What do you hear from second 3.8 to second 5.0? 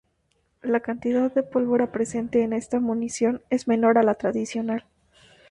a la tradicional.